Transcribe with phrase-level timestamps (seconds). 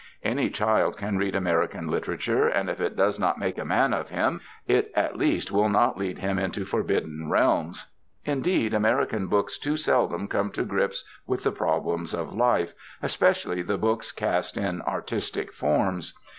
[0.23, 4.09] Any child can read American literature, and if it does not make a man of
[4.09, 7.85] him, it at least will not lead him into forbidden realms.
[8.25, 13.77] Indeed, American books too seldom come to grips with the problems of life, especially the
[13.77, 16.17] books cast in artistic forms.